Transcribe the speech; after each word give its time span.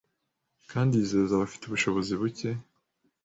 kandi 0.71 0.93
yizeza 1.01 1.31
abafite 1.35 1.63
ubushobozi 1.65 2.11
buke 2.21 2.49